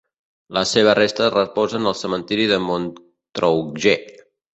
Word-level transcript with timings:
Les 0.57 0.69
seves 0.77 0.95
restes 0.99 1.33
reposen 1.35 1.89
al 1.91 1.95
cementiri 1.99 2.47
de 2.53 2.57
Montrouge. 2.69 3.95